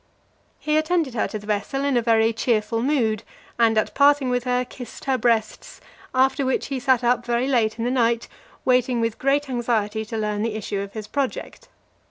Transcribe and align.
He 0.57 0.77
attended 0.77 1.13
her 1.13 1.27
to 1.27 1.37
the 1.37 1.45
vessel 1.45 1.85
in 1.85 1.95
a 1.95 2.01
very 2.01 2.33
cheerful 2.33 2.81
mood, 2.81 3.21
and, 3.59 3.77
at 3.77 3.93
parting 3.93 4.31
with 4.31 4.45
her, 4.45 4.65
kissed 4.65 5.05
her 5.05 5.15
breasts; 5.15 5.79
after 6.11 6.43
which 6.43 6.69
he 6.69 6.79
sat 6.79 7.03
up 7.03 7.23
very 7.23 7.45
late 7.47 7.77
in 7.77 7.85
the 7.85 7.91
night, 7.91 8.27
waiting 8.65 8.99
with 8.99 9.19
great 9.19 9.47
anxiety 9.47 10.03
to 10.05 10.17
learn 10.17 10.41
the 10.41 10.55
issue 10.55 10.79
of 10.79 10.93
his 10.93 11.05
project. 11.07 11.67